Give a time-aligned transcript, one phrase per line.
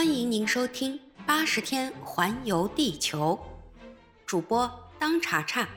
[0.00, 3.38] 欢迎您收听《八十天环游地球》，
[4.24, 5.68] 主播当查查。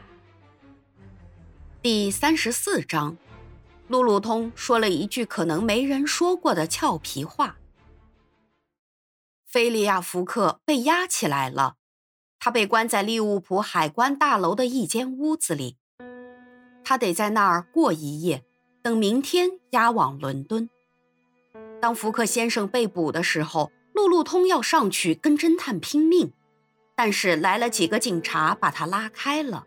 [1.81, 3.17] 第三十四章，
[3.89, 7.57] 路路通说了一句可能没人说过的俏皮话。
[9.45, 11.75] 菲利亚·福克被押起来了，
[12.39, 15.75] 他被关在利物浦海关大楼的一间屋子里，
[16.85, 18.45] 他得在那儿过一夜，
[18.81, 20.69] 等明天押往伦敦。
[21.81, 23.69] 当福克先生被捕的时候。
[23.93, 26.34] 路路通要上去跟侦探拼命，
[26.96, 29.65] 但是来了几个警察把他拉开了。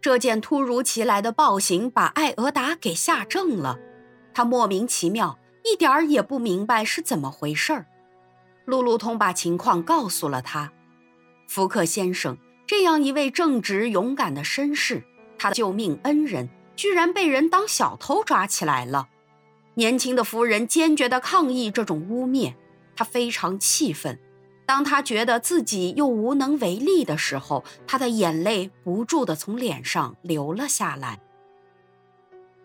[0.00, 3.78] 这件突如其来的暴行把艾俄达给吓怔了，
[4.32, 7.86] 他莫名其妙，一点儿也不明白是怎么回事儿。
[8.64, 10.72] 路路通把情况告诉了他。
[11.48, 15.02] 福克先生这样一位正直勇敢的绅士，
[15.38, 19.08] 他的救命恩人，居然被人当小偷抓起来了。
[19.74, 22.54] 年轻的夫人坚决地抗议这种污蔑。
[22.96, 24.18] 他非常气愤，
[24.66, 31.20] 当他觉得自己又无能为力的时候，他的眼泪不住地从脸上流了下来。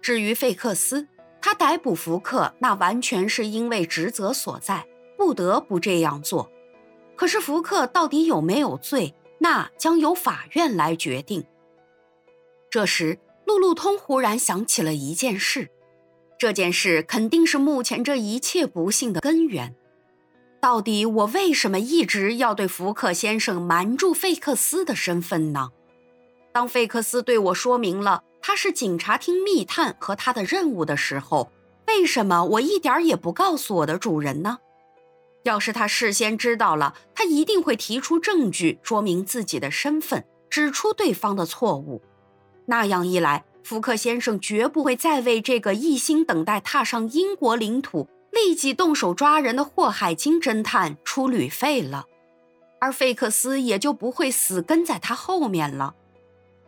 [0.02, 1.08] 至于费克斯，
[1.42, 6.50] 他逮捕福克，那完全是因为职责所在，不得不这样做。
[7.16, 11.44] 可是福克到底有没有罪，那将由法院来决定。
[12.72, 15.70] 这时，路路通忽然想起了一件事，
[16.40, 19.76] 这件事肯定是目前这一切不幸的根源。
[20.62, 25.72] 到底我为什么一直要对福克先生瞒住费克斯的身份呢？
[26.52, 31.52] 当费克斯对我说明了他是警察厅密探和他的任务的时候，
[31.88, 34.60] 为什么我一点也不告诉我的主人呢？
[35.42, 42.00] 要是他事先知道了，他一定会提出证据说明自己的身份，指出对方的错误。
[42.68, 48.08] 那样一来，福克先生绝不会再为这个一心等待踏上英国领土。
[48.44, 52.06] 立即动手抓人的霍海金侦探出旅费了，
[52.80, 55.94] 而费克斯也就不会死跟在他后面了。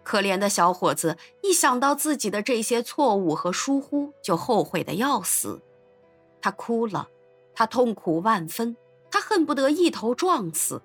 [0.04, 5.62] 可怜的小伙子一想到自己的这些错误和疏忽，就后悔的要死。
[6.42, 7.08] 他哭了，
[7.56, 8.78] 他痛苦万分，
[9.10, 10.82] 他恨不得一头撞死。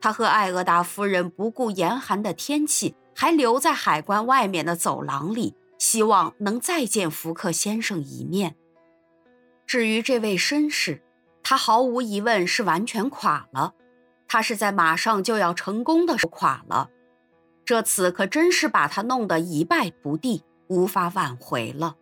[0.00, 8.56] 他和艾俄达夫人不顾严寒的天气，还留在海关外面的走廊里，希望能再见福克先生一面。
[9.74, 11.02] 至于这位绅士，
[11.42, 13.74] 他毫无疑问是完全垮了。
[14.28, 16.90] 他是在马上就要成功的时候垮了，
[17.64, 21.96] 这次可真是把他弄得一败涂地，无法挽回了。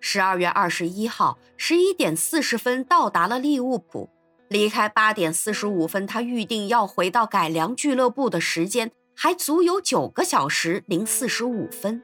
[0.00, 4.08] 十二月二十一号十一点四十分到达了利物浦，
[4.48, 12.02] 离开八点四十五分他预定要回到改良俱乐部的时间还足有九个小时零四十五分，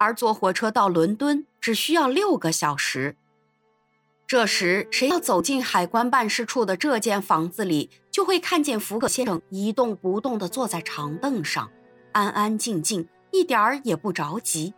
[0.00, 3.14] 而坐火车到伦敦只需要六个小时。
[4.30, 11.68] 这时，谁要走进海关办事处的这间房子里，就会看见福克先生一动不动地坐在长凳上，
[12.12, 14.72] 安安静静，一点儿也不着急。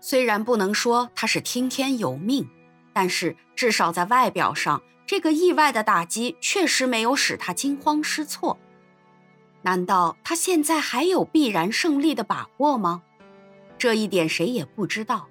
[0.00, 2.46] 虽然不能说他是听天由命，
[2.92, 8.58] 但是至少在外表上，这个意外的打击确实没有使他惊慌失措。
[9.62, 13.02] 难道他现在还有必然胜利的把握吗？
[13.78, 15.26] 这一点谁也不知道。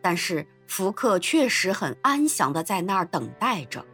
[0.00, 0.46] 但是。
[0.70, 3.84] 福克确实很安详地在那儿等待着，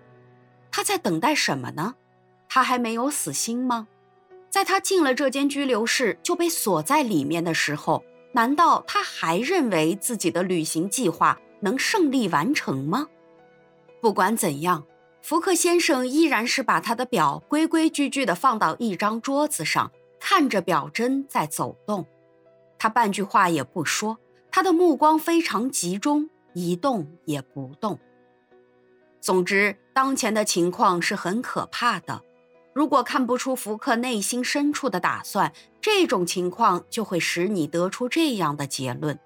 [0.70, 1.94] 他在等待什么呢？
[2.50, 3.88] 他还没有死心吗？
[4.50, 13.08] 在他进了这间拘留室就被锁在里面的时候，难道他还认为自己的旅行计划能胜利完成吗？
[14.02, 14.84] 不管怎样，
[15.22, 22.06] 福克先生依然是把他的表规规矩矩地放到一张桌子上，看着表针在走动，
[22.78, 24.18] 他半句话也不说，
[24.50, 26.28] 他的目光非常集中。
[26.56, 27.98] 一动也不动。
[29.20, 32.22] 总之，当前的情况是很可怕的。
[32.72, 35.52] 如果看不出福克内心深处的打算，
[35.82, 39.18] 这种情况就会使你得出这样的结论：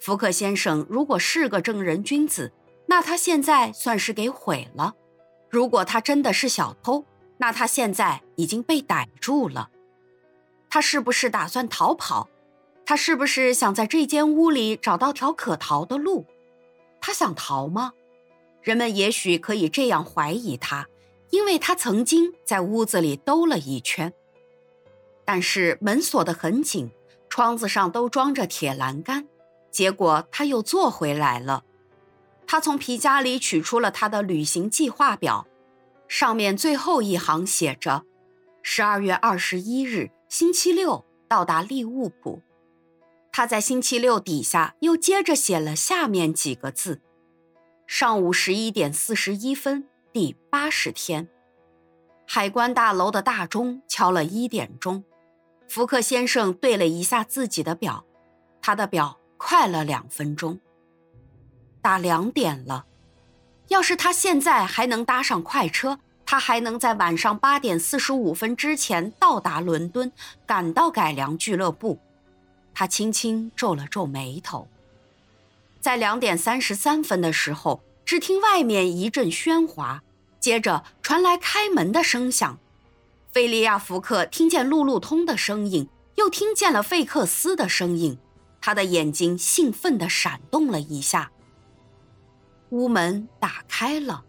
[0.00, 2.52] 福克先生如果是个正人君子，
[2.84, 4.92] 那他现在算是给毁了；
[5.48, 7.06] 如果他真的是小偷，
[7.38, 9.70] 那他现在已经被逮住了。
[10.68, 12.28] 他是不是打算逃跑？
[12.84, 16.26] 他是不是想在这间屋里找到条可逃的路？
[17.10, 17.92] 他想逃吗？
[18.62, 20.86] 人们也许可以这样怀疑他，
[21.30, 24.12] 因为他曾经在屋子里兜了一圈。
[25.24, 26.88] 但是门锁得很紧，
[27.28, 29.26] 窗子上都装着铁栏杆，
[29.72, 31.64] 结果他又坐回来了。
[32.46, 35.48] 他从皮夹里取出了他的旅行计划表，
[36.06, 38.04] 上面最后一行写着
[38.62, 42.40] ：“十二月二十一日，星期六到达利物浦。”
[43.40, 47.00] 他在星期六底下又接着写了下面几个字
[47.88, 51.26] ：“上午十一点四十一分，第八十天。”
[52.28, 55.02] 海关大楼的大钟敲了一点钟。
[55.70, 58.04] 福克先生对了一下自己的表，
[58.60, 60.60] 他的表快了两分钟。
[61.80, 62.84] 打两点了，
[63.68, 70.12] 要是他现在还能搭上快车，他还能在晚上八点四十五分之前到达伦敦，
[70.46, 71.98] 赶到改良俱乐部。
[72.74, 74.68] 他轻轻皱了皱眉头。
[75.80, 80.02] 在两点三十三分的时候，只听外面一阵喧哗，
[80.38, 82.58] 接着传来开门的声响。
[83.32, 88.18] 菲利亚·福克听见路路通的声音，又听见了费克斯的声音，
[88.60, 91.30] 他的眼睛兴奋地闪动了一下。
[92.70, 94.24] 屋门打开了，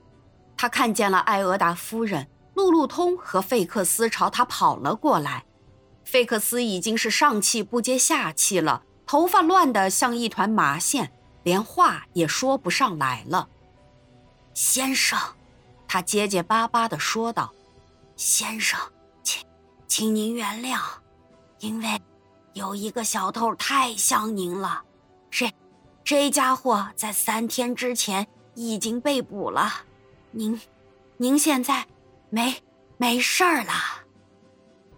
[0.55, 5.45] 他看见了艾俄达夫人、路路通和费克斯朝他跑了过来。
[6.11, 11.13] 费克斯已经是上气不接下气了，头发乱得像一团麻线。
[11.43, 13.47] 连话也说不上来了，
[14.53, 15.17] 先生，
[15.87, 17.53] 他结结巴巴地说道
[18.17, 18.77] ：“先生，
[19.23, 19.41] 请，
[19.87, 20.81] 请您原谅，
[21.59, 21.99] 因为
[22.51, 24.83] 有一个小偷太像您了。
[25.31, 25.49] 这，
[26.03, 29.71] 这家伙在三天之前已经被捕了。
[30.31, 30.59] 您，
[31.15, 31.87] 您现在
[32.29, 32.61] 没
[32.97, 34.00] 没事儿了。”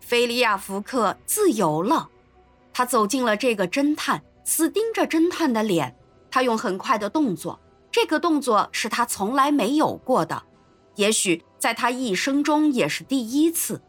[0.05, 2.09] 菲利亚·福克自由了，
[2.73, 5.95] 他走进了这个侦探，死盯着侦探的脸。
[6.29, 7.57] 他用很快的动作，
[7.89, 10.43] 这个动作是他从来没有过的，
[10.95, 13.81] 也许在他一生中也是第一次。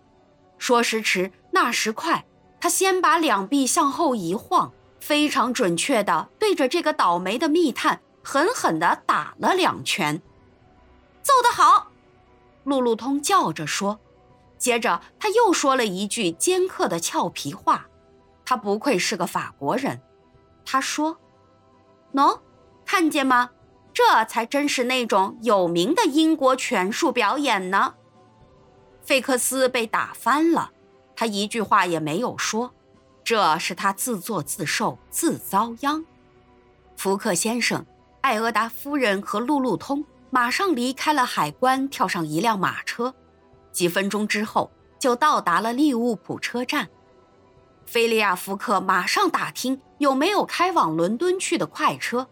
[0.56, 2.24] 说时迟，那时快，
[2.60, 10.22] 他先把两臂向后一晃，非常准确地对着这个倒霉的密探狠狠地打了两拳。
[11.22, 11.88] 揍得好，
[12.62, 13.98] 路路通叫着说。
[14.64, 17.86] 接着他又说了一句尖刻的俏皮话，
[18.46, 20.00] 他不愧是个法国人，
[20.64, 21.18] 他说。
[22.14, 22.40] 喏，
[22.86, 23.50] 看见吗？
[23.92, 27.92] 这才真是那种有名的英国拳术表演呢。
[29.02, 30.70] 费克斯被打翻了，
[31.14, 32.72] 他一句话也没有说，
[33.22, 36.02] 这是他自作自受，自遭殃。
[36.96, 37.84] 福克先生、
[38.22, 43.14] 艾俄达夫人和路路通马上离开了海关，跳上一辆马车，
[43.74, 46.88] 几分钟之后就到达了利物浦车站。
[47.84, 52.26] 菲利亚·福克马上打听有没有开往伦敦去的快车。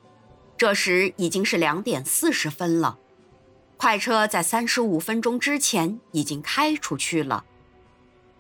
[0.57, 2.97] 这时已经是两点四十分了，
[3.77, 7.45] 快车在三十五分钟之前已经开出去了。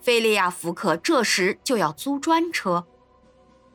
[0.00, 2.86] 菲利亚·福克这时就要租专车。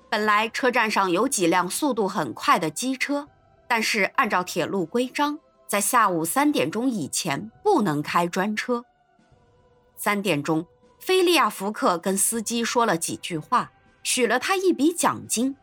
[0.09, 3.27] 本来车站上有几辆速度很快的机车，
[3.68, 5.38] 但是按照铁路规章，
[5.68, 8.85] 在下午三点钟以前不能开专车。
[9.98, 10.66] 三点钟。
[11.00, 13.72] 菲利亚·福克跟司机说了几句话，
[14.04, 15.56] 许了他一笔奖金。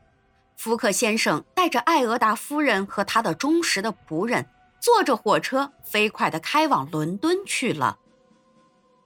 [0.56, 4.46] 福克先生带着艾俄达夫人和他的忠实的仆人，
[4.80, 7.98] 坐着火车飞快地开往伦敦去了。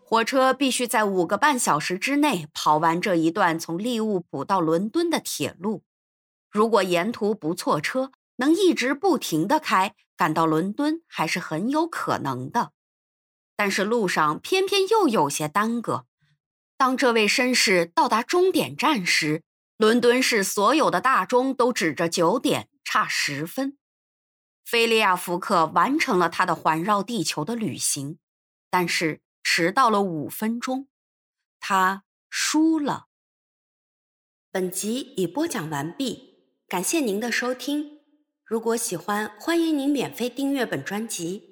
[0.05, 5.83] 火车必须在五个半小时之内跑完这一段从利物浦到伦敦的铁路。
[6.51, 12.73] 如果沿途不错车，能一直不停地开，赶到伦敦还是很有可能的。
[13.59, 16.07] 但是路上偏偏又有些耽搁。
[16.77, 19.43] 当这位绅士到达终点站时，
[19.77, 23.77] 伦敦市所有的大钟都指着九点差十分。
[24.65, 28.21] 菲利亚·福克完成了他的环绕地球的旅行，
[28.71, 30.87] 但是迟到了五分钟，
[31.59, 33.07] 他输了。
[34.53, 37.99] 本集已播讲完毕，感谢您的收听。
[38.45, 41.48] 如果喜欢，欢迎您免费订阅本专辑。